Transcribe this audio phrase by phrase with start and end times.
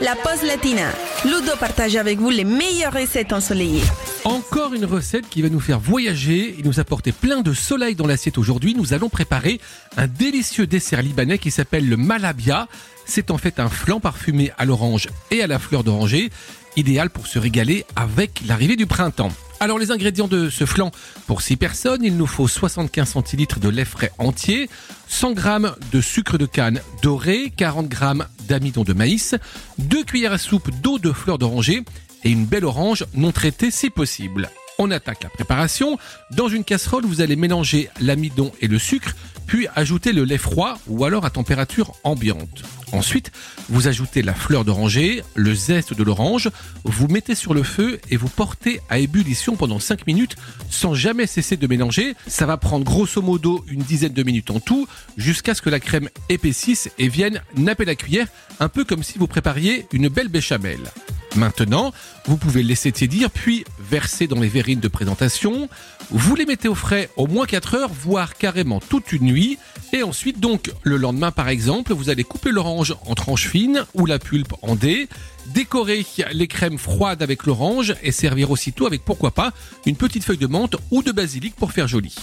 [0.00, 0.90] la pause latina.
[1.24, 3.82] Ludo partage avec vous les meilleures recettes ensoleillées.
[4.24, 8.06] Encore une recette qui va nous faire voyager et nous apporter plein de soleil dans
[8.06, 8.74] l'assiette aujourd'hui.
[8.74, 9.60] Nous allons préparer
[9.96, 12.68] un délicieux dessert libanais qui s'appelle le malabia.
[13.06, 16.30] C'est en fait un flan parfumé à l'orange et à la fleur d'oranger,
[16.76, 19.32] idéal pour se régaler avec l'arrivée du printemps.
[19.60, 20.90] Alors les ingrédients de ce flan,
[21.26, 24.68] pour 6 personnes, il nous faut 75 centilitres de lait frais entier,
[25.08, 25.58] 100 g
[25.92, 29.34] de sucre de canne doré, 40 g d'amidon de maïs,
[29.78, 31.82] 2 cuillères à soupe d'eau de fleur d'oranger
[32.24, 34.50] et une belle orange non traitée si possible.
[34.78, 35.98] On attaque la préparation.
[36.32, 39.14] Dans une casserole, vous allez mélanger l'amidon et le sucre,
[39.46, 42.62] puis ajouter le lait froid ou alors à température ambiante.
[42.92, 43.32] Ensuite,
[43.68, 46.50] vous ajoutez la fleur d'oranger, le zeste de l'orange,
[46.84, 50.36] vous mettez sur le feu et vous portez à ébullition pendant 5 minutes
[50.70, 52.14] sans jamais cesser de mélanger.
[52.26, 54.86] Ça va prendre grosso modo une dizaine de minutes en tout
[55.16, 58.28] jusqu'à ce que la crème épaississe et vienne napper la cuillère,
[58.60, 60.78] un peu comme si vous prépariez une belle béchamel.
[61.36, 61.92] Maintenant,
[62.24, 65.68] vous pouvez laisser tiédir puis verser dans les verrines de présentation.
[66.10, 69.58] Vous les mettez au frais au moins 4 heures, voire carrément toute une nuit.
[69.92, 74.06] Et ensuite, donc, le lendemain par exemple, vous allez couper l'orange en tranches fines ou
[74.06, 75.08] la pulpe en dés,
[75.48, 79.52] décorer les crèmes froides avec l'orange et servir aussitôt avec pourquoi pas
[79.84, 82.14] une petite feuille de menthe ou de basilic pour faire joli.